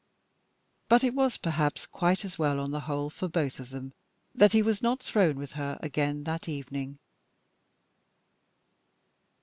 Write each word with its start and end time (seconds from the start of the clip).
But 0.89 1.03
it 1.03 1.13
was, 1.13 1.37
perhaps, 1.37 1.85
quite 1.85 2.25
as 2.25 2.39
well, 2.39 2.59
on 2.59 2.71
the 2.71 2.79
whole, 2.79 3.11
for 3.11 3.27
both 3.27 3.59
of 3.59 3.69
them 3.69 3.93
that 4.33 4.51
he 4.51 4.63
was 4.63 4.81
not 4.81 4.99
thrown 4.99 5.35
with 5.37 5.51
her 5.51 5.77
again 5.79 6.23
that 6.23 6.49
evening. 6.49 6.97